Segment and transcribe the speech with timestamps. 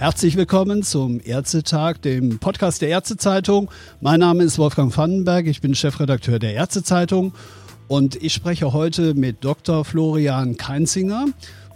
[0.00, 3.70] Herzlich willkommen zum Ärztetag, dem Podcast der Ärztezeitung.
[4.00, 7.34] Mein Name ist Wolfgang Vandenberg, ich bin Chefredakteur der Ärztezeitung
[7.86, 9.84] und ich spreche heute mit Dr.
[9.84, 11.26] Florian Keinzinger.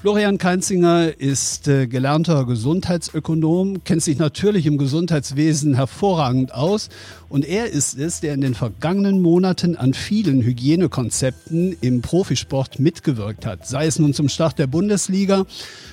[0.05, 6.91] Florian Keinzinger ist äh, gelernter Gesundheitsökonom, kennt sich natürlich im Gesundheitswesen hervorragend aus
[7.31, 13.47] und er ist es, der in den vergangenen Monaten an vielen Hygienekonzepten im Profisport mitgewirkt
[13.47, 15.47] hat, sei es nun zum Start der Bundesliga,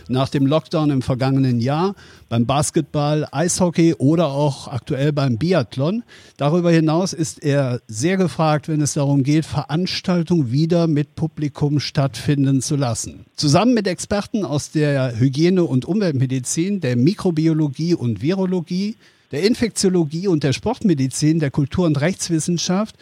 [0.09, 1.95] nach dem Lockdown im vergangenen Jahr,
[2.27, 6.03] beim Basketball, Eishockey oder auch aktuell beim Biathlon.
[6.37, 12.61] Darüber hinaus ist er sehr gefragt, wenn es darum geht, Veranstaltungen wieder mit Publikum stattfinden
[12.61, 13.25] zu lassen.
[13.35, 18.95] Zusammen mit Experten aus der Hygiene- und Umweltmedizin, der Mikrobiologie und Virologie,
[19.31, 22.95] der Infektiologie und der Sportmedizin, der Kultur- und Rechtswissenschaft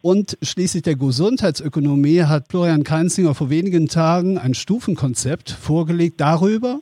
[0.00, 6.80] und schließlich der Gesundheitsökonomie hat Florian Keinzinger vor wenigen Tagen ein Stufenkonzept vorgelegt darüber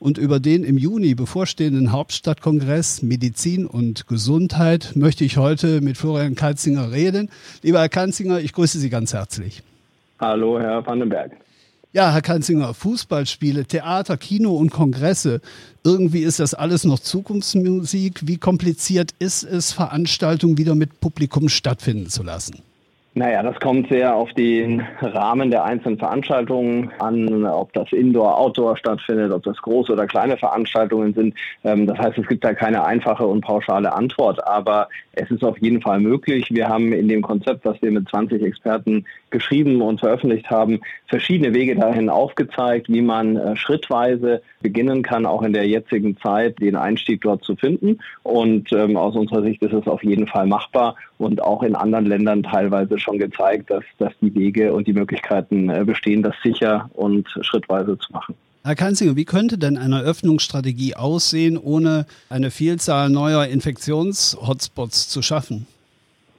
[0.00, 6.34] und über den im Juni bevorstehenden Hauptstadtkongress Medizin und Gesundheit möchte ich heute mit Florian
[6.34, 7.30] Keinzinger reden.
[7.62, 9.62] Lieber Herr Keinzinger, ich grüße Sie ganz herzlich.
[10.18, 11.45] Hallo, Herr Vandenberg.
[11.96, 15.40] Ja, Herr Kanzinger, Fußballspiele, Theater, Kino und Kongresse.
[15.82, 18.28] Irgendwie ist das alles noch Zukunftsmusik.
[18.28, 22.60] Wie kompliziert ist es, Veranstaltungen wieder mit Publikum stattfinden zu lassen?
[23.18, 28.76] Naja, das kommt sehr auf den Rahmen der einzelnen Veranstaltungen an, ob das Indoor, Outdoor
[28.76, 31.34] stattfindet, ob das große oder kleine Veranstaltungen sind.
[31.64, 35.56] Ähm, das heißt, es gibt da keine einfache und pauschale Antwort, aber es ist auf
[35.62, 36.48] jeden Fall möglich.
[36.50, 41.54] Wir haben in dem Konzept, das wir mit 20 Experten geschrieben und veröffentlicht haben, verschiedene
[41.54, 46.76] Wege dahin aufgezeigt, wie man äh, schrittweise beginnen kann, auch in der jetzigen Zeit den
[46.76, 47.98] Einstieg dort zu finden.
[48.22, 52.06] Und ähm, aus unserer Sicht ist es auf jeden Fall machbar und auch in anderen
[52.06, 56.90] Ländern teilweise schon gezeigt, dass, dass die Wege und die Möglichkeiten äh, bestehen, das sicher
[56.92, 58.34] und schrittweise zu machen.
[58.64, 65.66] Herr Kanzinger, wie könnte denn eine Öffnungsstrategie aussehen, ohne eine Vielzahl neuer Infektionshotspots zu schaffen?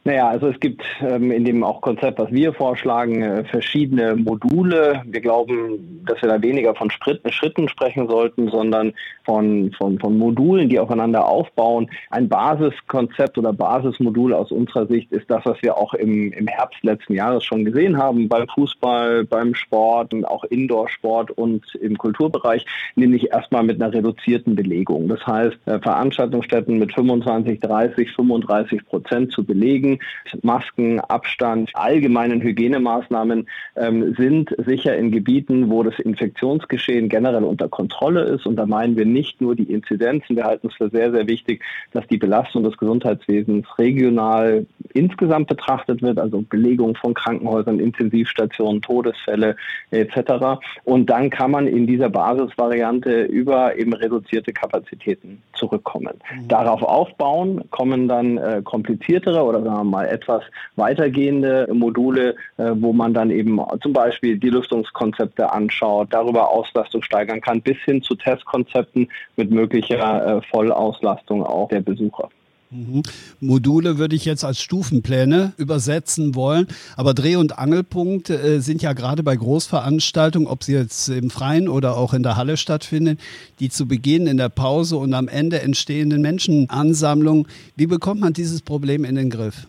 [0.08, 5.02] Naja, also es gibt ähm, in dem auch Konzept, was wir vorschlagen, äh, verschiedene Module.
[5.06, 8.94] Wir glauben, dass wir da weniger von Schritten, Schritten sprechen sollten, sondern
[9.26, 11.90] von, von, von Modulen, die aufeinander aufbauen.
[12.10, 16.82] Ein Basiskonzept oder Basismodul aus unserer Sicht ist das, was wir auch im, im Herbst
[16.84, 23.30] letzten Jahres schon gesehen haben, beim Fußball, beim Sport, auch Indoor-Sport und im Kulturbereich, nämlich
[23.34, 25.10] erstmal mit einer reduzierten Belegung.
[25.10, 29.97] Das heißt, äh, Veranstaltungsstätten mit 25, 30, 35 Prozent zu belegen
[30.42, 38.24] Masken, Abstand, allgemeinen Hygienemaßnahmen ähm, sind sicher in Gebieten, wo das Infektionsgeschehen generell unter Kontrolle
[38.24, 38.46] ist.
[38.46, 40.36] Und da meinen wir nicht nur die Inzidenzen.
[40.36, 46.02] Wir halten es für sehr, sehr wichtig, dass die Belastung des Gesundheitswesens regional insgesamt betrachtet
[46.02, 49.56] wird, also Belegung von Krankenhäusern, Intensivstationen, Todesfälle
[49.92, 50.60] etc.
[50.84, 56.14] Und dann kann man in dieser Basisvariante über eben reduzierte Kapazitäten zurückkommen.
[56.34, 56.48] Mhm.
[56.48, 60.44] Darauf aufbauen kommen dann äh, kompliziertere oder sagen wir mal etwas
[60.76, 67.42] weitergehende Module, äh, wo man dann eben zum Beispiel die Lüftungskonzepte anschaut, darüber Auslastung steigern
[67.42, 72.30] kann, bis hin zu Testkonzepten mit möglicher äh, Vollauslastung auch der Besucher.
[72.70, 73.04] Mhm.
[73.40, 76.68] Module würde ich jetzt als Stufenpläne übersetzen wollen.
[76.98, 81.70] Aber Dreh- und Angelpunkt äh, sind ja gerade bei Großveranstaltungen, ob sie jetzt im Freien
[81.70, 83.20] oder auch in der Halle stattfinden,
[83.60, 87.48] die zu Beginn in der Pause und am Ende entstehenden Menschenansammlungen.
[87.76, 89.68] Wie bekommt man dieses Problem in den Griff?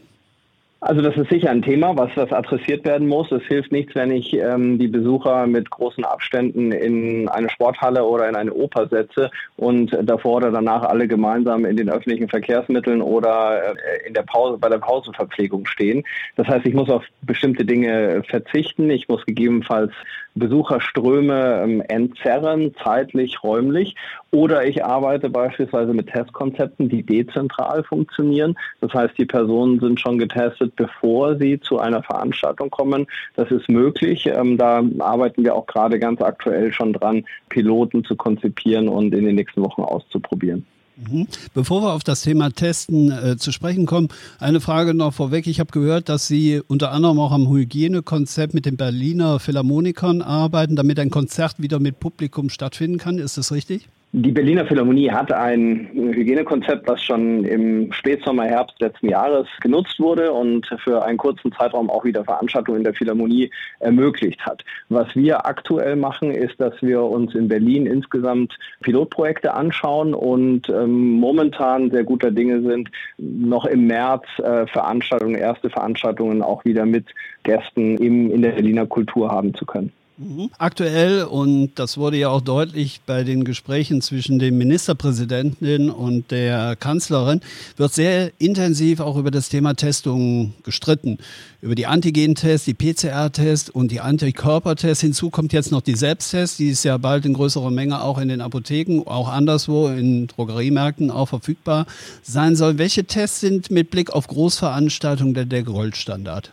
[0.80, 3.32] Also das ist sicher ein Thema, was, was adressiert werden muss.
[3.32, 8.28] Es hilft nichts, wenn ich ähm, die Besucher mit großen Abständen in eine Sporthalle oder
[8.28, 13.74] in eine Oper setze und davor oder danach alle gemeinsam in den öffentlichen Verkehrsmitteln oder
[13.74, 16.04] äh, in der Pause, bei der Pausenverpflegung stehen.
[16.36, 18.88] Das heißt, ich muss auf bestimmte Dinge verzichten.
[18.88, 19.92] Ich muss gegebenenfalls
[20.38, 23.94] Besucherströme ähm, entzerren, zeitlich, räumlich.
[24.30, 28.56] Oder ich arbeite beispielsweise mit Testkonzepten, die dezentral funktionieren.
[28.80, 33.06] Das heißt, die Personen sind schon getestet, bevor sie zu einer Veranstaltung kommen.
[33.36, 34.26] Das ist möglich.
[34.26, 39.24] Ähm, da arbeiten wir auch gerade ganz aktuell schon dran, Piloten zu konzipieren und in
[39.24, 40.66] den nächsten Wochen auszuprobieren.
[40.98, 41.28] Mhm.
[41.54, 44.08] Bevor wir auf das Thema Testen äh, zu sprechen kommen,
[44.40, 45.46] eine Frage noch vorweg.
[45.46, 50.74] Ich habe gehört, dass Sie unter anderem auch am Hygienekonzept mit den Berliner Philharmonikern arbeiten,
[50.74, 53.18] damit ein Konzert wieder mit Publikum stattfinden kann.
[53.18, 53.88] Ist das richtig?
[54.12, 60.32] Die Berliner Philharmonie hat ein Hygienekonzept, was schon im Spätsommer, Herbst letzten Jahres genutzt wurde
[60.32, 63.50] und für einen kurzen Zeitraum auch wieder Veranstaltungen in der Philharmonie
[63.80, 64.64] ermöglicht hat.
[64.88, 71.10] Was wir aktuell machen, ist, dass wir uns in Berlin insgesamt Pilotprojekte anschauen und ähm,
[71.10, 77.04] momentan sehr guter Dinge sind, noch im März äh, Veranstaltungen, erste Veranstaltungen auch wieder mit
[77.42, 79.92] Gästen im, in der Berliner Kultur haben zu können.
[80.18, 80.50] Mhm.
[80.58, 86.74] Aktuell, und das wurde ja auch deutlich bei den Gesprächen zwischen dem Ministerpräsidenten und der
[86.74, 87.40] Kanzlerin,
[87.76, 91.18] wird sehr intensiv auch über das Thema Testung gestritten.
[91.60, 95.02] Über die Antigen-Tests, die PCR-Tests und die Antikörpertests.
[95.02, 98.28] Hinzu kommt jetzt noch die Selbsttests, die ist ja bald in größerer Menge auch in
[98.28, 101.86] den Apotheken, auch anderswo in Drogeriemärkten auch verfügbar
[102.22, 102.78] sein soll.
[102.78, 106.50] Welche Tests sind mit Blick auf Großveranstaltungen der, der Goldstandard?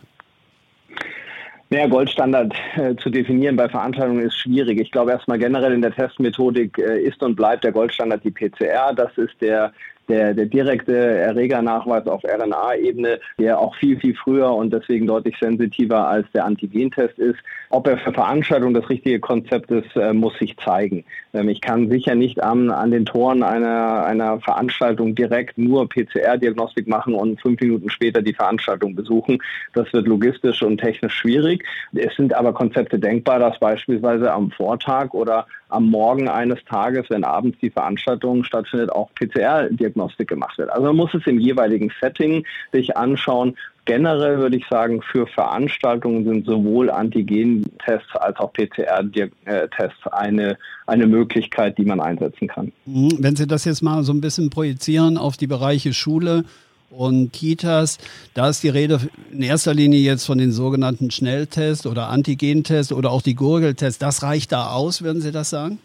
[1.68, 4.80] Naja, Goldstandard äh, zu definieren bei Veranstaltungen ist schwierig.
[4.80, 8.94] Ich glaube erstmal generell in der Testmethodik äh, ist und bleibt der Goldstandard die PCR.
[8.94, 9.72] Das ist der
[10.08, 16.06] der, der direkte Erregernachweis auf RNA-Ebene, der auch viel, viel früher und deswegen deutlich sensitiver
[16.08, 17.38] als der Antigentest ist.
[17.70, 21.04] Ob er für Veranstaltungen das richtige Konzept ist, äh, muss sich zeigen.
[21.34, 26.86] Ähm, ich kann sicher nicht an, an den Toren einer, einer Veranstaltung direkt nur PCR-Diagnostik
[26.86, 29.38] machen und fünf Minuten später die Veranstaltung besuchen.
[29.74, 31.64] Das wird logistisch und technisch schwierig.
[31.94, 37.24] Es sind aber Konzepte denkbar, dass beispielsweise am Vortag oder am Morgen eines Tages, wenn
[37.24, 39.95] abends die Veranstaltung stattfindet, auch PCR-Diagnostik
[40.26, 40.70] gemacht wird.
[40.70, 43.56] Also man muss es im jeweiligen Setting sich anschauen.
[43.84, 51.78] Generell würde ich sagen, für Veranstaltungen sind sowohl Antigen-Tests als auch PCR-Tests eine, eine Möglichkeit,
[51.78, 52.72] die man einsetzen kann.
[52.84, 53.12] Mhm.
[53.18, 56.44] Wenn Sie das jetzt mal so ein bisschen projizieren auf die Bereiche Schule,
[56.90, 57.98] und Kitas,
[58.34, 59.00] da ist die Rede
[59.32, 63.98] in erster Linie jetzt von den sogenannten Schnelltests oder Antigentests oder auch die Gurgeltests.
[63.98, 65.78] Das reicht da aus, würden Sie das sagen?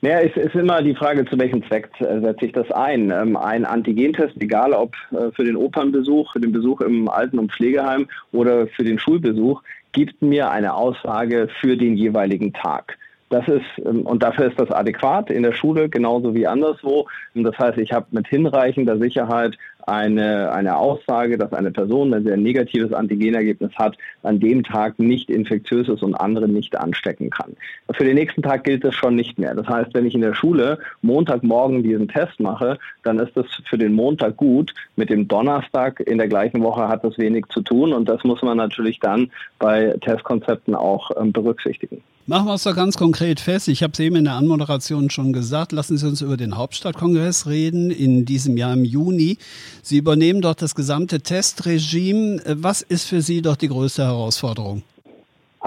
[0.00, 3.10] Ja, es ist immer die Frage, zu welchem Zweck äh, setze ich das ein.
[3.10, 7.50] Ähm, ein Antigentest, egal ob äh, für den Opernbesuch, für den Besuch im Alten- und
[7.52, 9.60] Pflegeheim oder für den Schulbesuch,
[9.90, 12.96] gibt mir eine Aussage für den jeweiligen Tag.
[13.30, 17.08] Das ist, ähm, und dafür ist das adäquat in der Schule genauso wie anderswo.
[17.34, 19.58] Das heißt, ich habe mit hinreichender Sicherheit
[19.88, 24.98] eine, eine Aussage, dass eine Person, wenn sie ein negatives Antigenergebnis hat, an dem Tag
[24.98, 27.56] nicht infektiös ist und andere nicht anstecken kann.
[27.92, 29.54] Für den nächsten Tag gilt das schon nicht mehr.
[29.54, 33.78] Das heißt, wenn ich in der Schule Montagmorgen diesen Test mache, dann ist das für
[33.78, 34.74] den Montag gut.
[34.96, 38.42] Mit dem Donnerstag in der gleichen Woche hat das wenig zu tun und das muss
[38.42, 42.02] man natürlich dann bei Testkonzepten auch ähm, berücksichtigen.
[42.28, 43.68] Machen wir es doch ganz konkret fest.
[43.68, 45.72] Ich habe es eben in der Anmoderation schon gesagt.
[45.72, 49.38] Lassen Sie uns über den Hauptstadtkongress reden in diesem Jahr im Juni.
[49.82, 52.42] Sie übernehmen dort das gesamte Testregime.
[52.44, 54.82] Was ist für Sie doch die größte Herausforderung?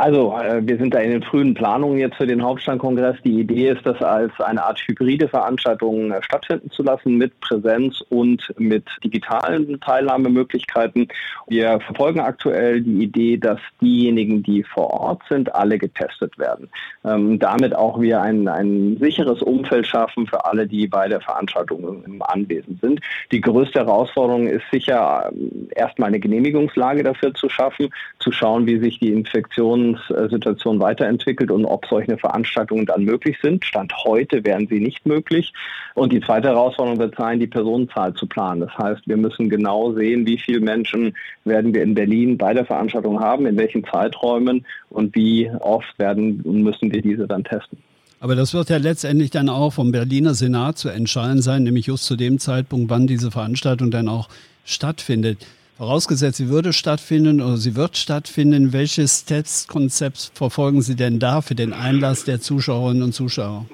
[0.01, 3.17] Also, äh, wir sind da in den frühen Planungen jetzt für den Hauptstandkongress.
[3.23, 8.03] Die Idee ist, das als eine Art hybride Veranstaltung äh, stattfinden zu lassen mit Präsenz
[8.09, 11.07] und mit digitalen Teilnahmemöglichkeiten.
[11.49, 16.67] Wir verfolgen aktuell die Idee, dass diejenigen, die vor Ort sind, alle getestet werden.
[17.05, 22.03] Ähm, damit auch wir ein, ein sicheres Umfeld schaffen für alle, die bei der Veranstaltung
[22.05, 23.01] im Anwesen sind.
[23.31, 28.79] Die größte Herausforderung ist sicher, ähm, erstmal eine Genehmigungslage dafür zu schaffen, zu schauen, wie
[28.79, 33.65] sich die Infektion Infektionssituation weiterentwickelt und ob solche Veranstaltungen dann möglich sind.
[33.65, 35.53] Stand heute wären sie nicht möglich.
[35.95, 38.61] Und die zweite Herausforderung wird sein, die Personenzahl zu planen.
[38.61, 41.15] Das heißt, wir müssen genau sehen, wie viele Menschen
[41.45, 46.41] werden wir in Berlin bei der Veranstaltung haben, in welchen Zeiträumen und wie oft werden
[46.43, 47.79] müssen wir diese dann testen.
[48.19, 52.05] Aber das wird ja letztendlich dann auch vom Berliner Senat zu entscheiden sein, nämlich just
[52.05, 54.29] zu dem Zeitpunkt, wann diese Veranstaltung dann auch
[54.63, 55.39] stattfindet.
[55.81, 61.55] Vorausgesetzt, sie würde stattfinden oder sie wird stattfinden, welches Testkonzept verfolgen Sie denn da für
[61.55, 63.65] den Einlass der Zuschauerinnen und Zuschauer?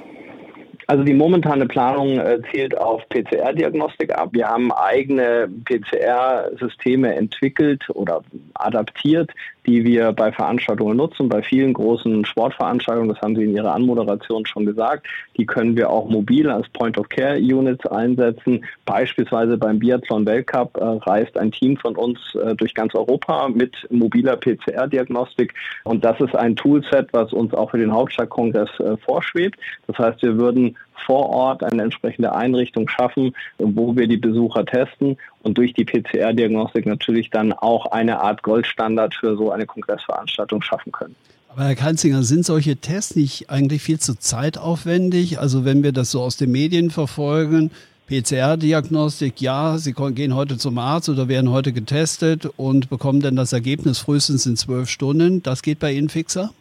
[0.90, 4.30] Also die momentane Planung äh, zielt auf PCR-Diagnostik ab.
[4.32, 8.22] Wir haben eigene PCR-Systeme entwickelt oder
[8.54, 9.32] adaptiert,
[9.66, 14.46] die wir bei Veranstaltungen nutzen, bei vielen großen Sportveranstaltungen, das haben Sie in Ihrer Anmoderation
[14.46, 18.64] schon gesagt, die können wir auch mobil als Point-of-Care-Units einsetzen.
[18.86, 24.38] Beispielsweise beim Biathlon-Weltcup äh, reist ein Team von uns äh, durch ganz Europa mit mobiler
[24.38, 25.54] PCR-Diagnostik
[25.84, 29.60] und das ist ein Toolset, was uns auch für den Hauptstadtkongress äh, vorschwebt.
[29.88, 35.18] Das heißt, wir würden vor Ort eine entsprechende Einrichtung schaffen, wo wir die Besucher testen
[35.42, 40.92] und durch die PCR-Diagnostik natürlich dann auch eine Art Goldstandard für so eine Kongressveranstaltung schaffen
[40.92, 41.16] können.
[41.50, 45.40] Aber Herr Keinzinger, sind solche Tests nicht eigentlich viel zu zeitaufwendig?
[45.40, 47.72] Also wenn wir das so aus den Medien verfolgen,
[48.08, 53.54] PCR-Diagnostik, ja, Sie gehen heute zum Arzt oder werden heute getestet und bekommen dann das
[53.54, 55.42] Ergebnis frühestens in zwölf Stunden.
[55.42, 56.52] Das geht bei Ihnen fixer?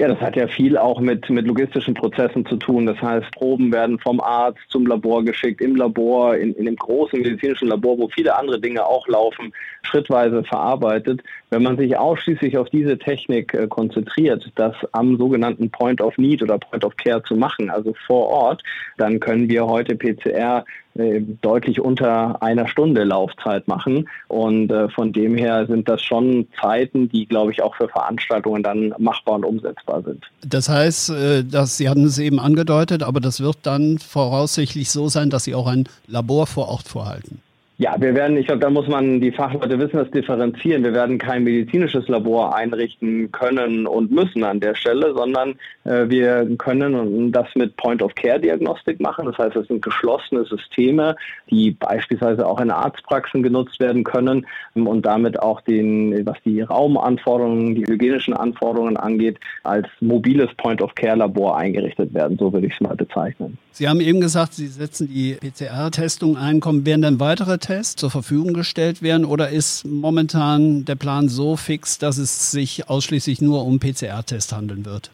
[0.00, 2.86] Ja, das hat ja viel auch mit, mit logistischen Prozessen zu tun.
[2.86, 7.20] Das heißt, Proben werden vom Arzt zum Labor geschickt, im Labor, in, in dem großen
[7.20, 9.52] medizinischen Labor, wo viele andere Dinge auch laufen,
[9.82, 11.20] schrittweise verarbeitet.
[11.50, 16.42] Wenn man sich ausschließlich auf diese Technik äh, konzentriert, das am sogenannten Point of Need
[16.42, 18.62] oder Point of Care zu machen, also vor Ort,
[18.96, 20.64] dann können wir heute PCR
[20.94, 24.08] deutlich unter einer Stunde Laufzeit machen.
[24.28, 28.62] Und äh, von dem her sind das schon Zeiten, die, glaube ich, auch für Veranstaltungen
[28.62, 30.24] dann machbar und umsetzbar sind.
[30.44, 35.08] Das heißt, äh, dass Sie hatten es eben angedeutet, aber das wird dann voraussichtlich so
[35.08, 37.40] sein, dass Sie auch ein Labor vor Ort vorhalten.
[37.80, 40.84] Ja, wir werden, ich glaube, da muss man die Fachleute wissen, das differenzieren.
[40.84, 46.46] Wir werden kein medizinisches Labor einrichten können und müssen an der Stelle, sondern äh, wir
[46.58, 49.24] können das mit Point-of-Care-Diagnostik machen.
[49.24, 51.16] Das heißt, es sind geschlossene Systeme,
[51.48, 57.76] die beispielsweise auch in Arztpraxen genutzt werden können und damit auch den, was die Raumanforderungen,
[57.76, 62.36] die hygienischen Anforderungen angeht, als mobiles Point-of-Care-Labor eingerichtet werden.
[62.36, 63.56] So würde ich es mal bezeichnen.
[63.72, 66.60] Sie haben eben gesagt, Sie setzen die PCR-Testung ein.
[66.60, 71.56] Kommen werden dann weitere Tests zur Verfügung gestellt werden oder ist momentan der Plan so
[71.56, 75.10] fix, dass es sich ausschließlich nur um PCR-Tests handeln wird?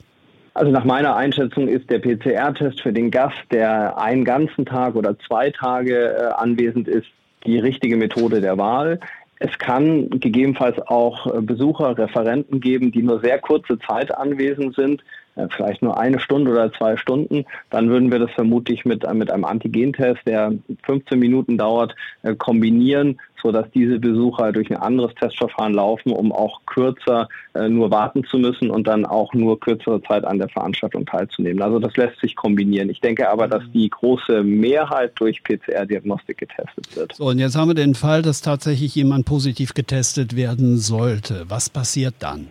[0.55, 5.15] Also nach meiner Einschätzung ist der PCR-Test für den Gast, der einen ganzen Tag oder
[5.19, 7.09] zwei Tage äh, anwesend ist,
[7.45, 8.99] die richtige Methode der Wahl.
[9.39, 15.03] Es kann gegebenenfalls auch äh, Besucher, Referenten geben, die nur sehr kurze Zeit anwesend sind,
[15.51, 17.45] vielleicht nur eine Stunde oder zwei Stunden.
[17.71, 20.53] Dann würden wir das vermutlich mit, mit einem Antigentest, der
[20.85, 21.95] 15 Minuten dauert,
[22.39, 28.25] kombinieren, sodass diese Besucher durch ein anderes Testverfahren laufen, um auch kürzer äh, nur warten
[28.25, 31.63] zu müssen und dann auch nur kürzere Zeit an der Veranstaltung teilzunehmen.
[31.63, 32.91] Also das lässt sich kombinieren.
[32.91, 37.15] Ich denke aber, dass die große Mehrheit durch PCR-Diagnostik getestet wird.
[37.15, 41.45] So, und jetzt haben wir den Fall, dass tatsächlich jemand positiv getestet werden sollte.
[41.49, 42.49] Was passiert dann?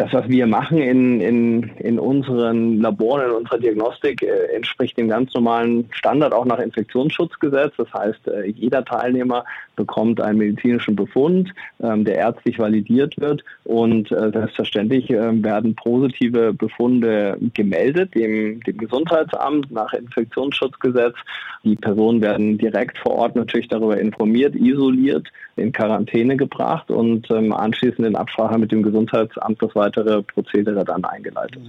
[0.00, 5.08] Das, was wir machen in, in, in unseren Laboren, in unserer Diagnostik, äh, entspricht dem
[5.08, 7.74] ganz normalen Standard auch nach Infektionsschutzgesetz.
[7.76, 9.44] Das heißt, äh, jeder Teilnehmer
[9.80, 16.52] bekommt einen medizinischen Befund, ähm, der ärztlich validiert wird und äh, selbstverständlich äh, werden positive
[16.52, 21.14] Befunde gemeldet dem, dem Gesundheitsamt nach Infektionsschutzgesetz.
[21.64, 27.52] Die Personen werden direkt vor Ort natürlich darüber informiert, isoliert, in Quarantäne gebracht und ähm,
[27.52, 31.60] anschließend in Absprache mit dem Gesundheitsamt das weitere Prozedere dann eingeleitet.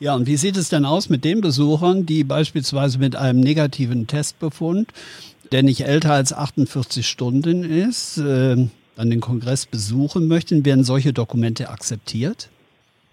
[0.00, 4.06] Ja, und wie sieht es denn aus mit den Besuchern, die beispielsweise mit einem negativen
[4.06, 4.88] Testbefund,
[5.52, 8.56] der nicht älter als 48 Stunden ist, äh,
[8.96, 10.64] dann den Kongress besuchen möchten?
[10.64, 12.48] Werden solche Dokumente akzeptiert?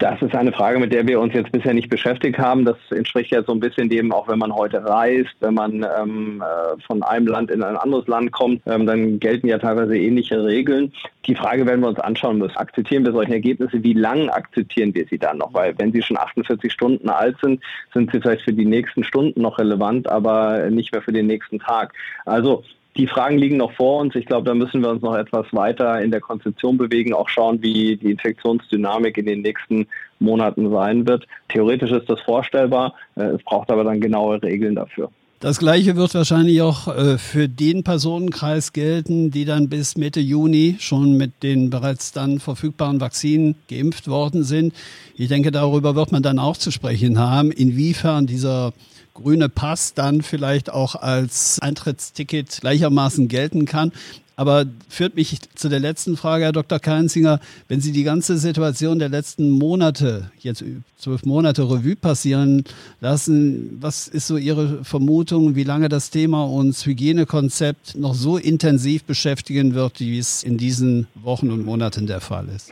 [0.00, 2.64] Das ist eine Frage, mit der wir uns jetzt bisher nicht beschäftigt haben.
[2.64, 6.42] Das entspricht ja so ein bisschen dem, auch wenn man heute reist, wenn man ähm,
[6.42, 10.42] äh, von einem Land in ein anderes Land kommt, ähm, dann gelten ja teilweise ähnliche
[10.42, 10.90] Regeln.
[11.26, 12.56] Die Frage werden wir uns anschauen müssen.
[12.56, 13.82] Akzeptieren wir solche Ergebnisse?
[13.82, 15.52] Wie lange akzeptieren wir sie dann noch?
[15.52, 19.42] Weil wenn sie schon 48 Stunden alt sind, sind sie vielleicht für die nächsten Stunden
[19.42, 21.92] noch relevant, aber nicht mehr für den nächsten Tag.
[22.24, 22.64] Also
[22.96, 24.14] die Fragen liegen noch vor uns.
[24.14, 27.62] Ich glaube, da müssen wir uns noch etwas weiter in der Konzeption bewegen, auch schauen,
[27.62, 29.86] wie die Infektionsdynamik in den nächsten
[30.18, 31.26] Monaten sein wird.
[31.48, 35.10] Theoretisch ist das vorstellbar, äh, es braucht aber dann genaue Regeln dafür.
[35.42, 40.76] Das gleiche wird wahrscheinlich auch äh, für den Personenkreis gelten, die dann bis Mitte Juni
[40.80, 44.74] schon mit den bereits dann verfügbaren Vakzinen geimpft worden sind.
[45.16, 48.74] Ich denke, darüber wird man dann auch zu sprechen haben, inwiefern dieser
[49.14, 53.92] grüne Pass dann vielleicht auch als Eintrittsticket gleichermaßen gelten kann.
[54.40, 56.78] Aber führt mich zu der letzten Frage, Herr Dr.
[56.78, 57.40] Keinzinger.
[57.68, 60.64] Wenn Sie die ganze Situation der letzten Monate, jetzt
[60.96, 62.64] zwölf Monate Revue passieren
[63.02, 69.04] lassen, was ist so Ihre Vermutung, wie lange das Thema uns Hygienekonzept noch so intensiv
[69.04, 72.70] beschäftigen wird, wie es in diesen Wochen und Monaten der Fall ist?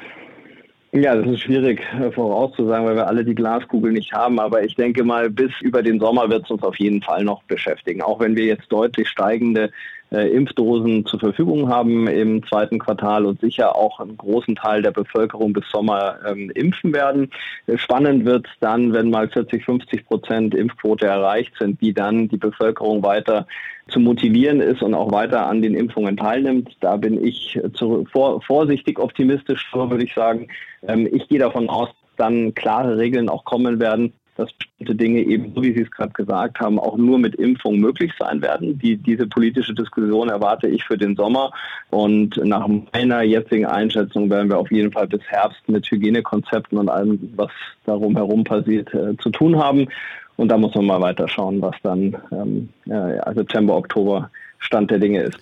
[0.92, 4.40] Ja, das ist schwierig äh, vorauszusagen, weil wir alle die Glaskugel nicht haben.
[4.40, 7.42] Aber ich denke mal, bis über den Sommer wird es uns auf jeden Fall noch
[7.42, 8.00] beschäftigen.
[8.00, 9.70] Auch wenn wir jetzt deutlich steigende
[10.10, 14.90] äh, Impfdosen zur Verfügung haben im zweiten Quartal und sicher auch einen großen Teil der
[14.90, 17.30] Bevölkerung bis Sommer ähm, impfen werden.
[17.76, 22.36] Spannend wird es dann, wenn mal 40, 50 Prozent Impfquote erreicht sind, wie dann die
[22.36, 23.46] Bevölkerung weiter
[23.88, 26.76] zu motivieren ist und auch weiter an den Impfungen teilnimmt.
[26.80, 30.48] Da bin ich zu, vor, vorsichtig optimistisch, würde ich sagen.
[30.86, 35.52] Ähm, ich gehe davon aus, dann klare Regeln auch kommen werden, dass bestimmte Dinge eben,
[35.52, 38.78] so wie Sie es gerade gesagt haben, auch nur mit Impfung möglich sein werden.
[38.78, 41.50] Die, diese politische Diskussion erwarte ich für den Sommer.
[41.90, 46.88] Und nach meiner jetzigen Einschätzung werden wir auf jeden Fall bis Herbst mit Hygienekonzepten und
[46.88, 47.50] allem, was
[47.84, 49.88] darum herum passiert, äh, zu tun haben.
[50.36, 54.30] Und da muss man mal weiter schauen, was dann ähm, ja, September, Oktober
[54.60, 55.40] Stand der Dinge ist.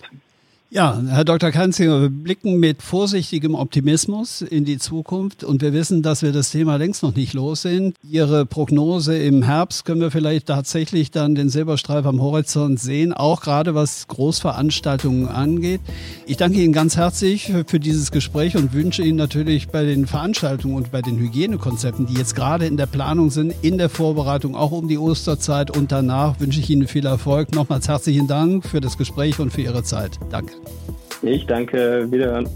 [0.69, 1.51] Ja, Herr Dr.
[1.51, 6.51] Kanzinger, wir blicken mit vorsichtigem Optimismus in die Zukunft und wir wissen, dass wir das
[6.51, 7.95] Thema längst noch nicht los sind.
[8.03, 13.39] Ihre Prognose im Herbst können wir vielleicht tatsächlich dann den Silberstreif am Horizont sehen, auch
[13.39, 15.79] gerade was Großveranstaltungen angeht.
[16.25, 20.75] Ich danke Ihnen ganz herzlich für dieses Gespräch und wünsche Ihnen natürlich bei den Veranstaltungen
[20.75, 24.73] und bei den Hygienekonzepten, die jetzt gerade in der Planung sind, in der Vorbereitung, auch
[24.73, 27.55] um die Osterzeit und danach, wünsche ich Ihnen viel Erfolg.
[27.55, 30.19] Nochmals herzlichen Dank für das Gespräch und für Ihre Zeit.
[30.29, 30.56] Danke.
[31.21, 32.07] Ich danke.
[32.11, 32.47] Wiederhören.